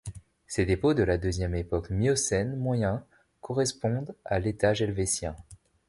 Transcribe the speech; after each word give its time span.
Ces 0.47 0.65
dépôts 0.65 0.95
de 0.95 1.03
la 1.03 1.19
deuxième 1.19 1.53
époque 1.53 1.91
miocène 1.91 2.55
moyen 2.57 3.05
correspondent 3.39 4.15
à 4.25 4.39
l'étage 4.39 4.81
helvétien. 4.81 5.35